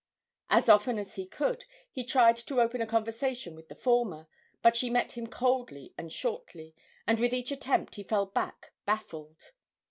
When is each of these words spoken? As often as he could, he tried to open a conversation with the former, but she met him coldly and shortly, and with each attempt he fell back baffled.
As 0.49 0.67
often 0.67 0.97
as 0.97 1.13
he 1.13 1.27
could, 1.27 1.65
he 1.91 2.03
tried 2.03 2.35
to 2.37 2.59
open 2.59 2.81
a 2.81 2.87
conversation 2.87 3.53
with 3.53 3.67
the 3.69 3.75
former, 3.75 4.27
but 4.63 4.75
she 4.75 4.89
met 4.89 5.11
him 5.11 5.27
coldly 5.27 5.93
and 5.95 6.11
shortly, 6.11 6.73
and 7.05 7.19
with 7.19 7.35
each 7.35 7.51
attempt 7.51 7.93
he 7.93 8.03
fell 8.03 8.25
back 8.25 8.71
baffled. 8.83 9.51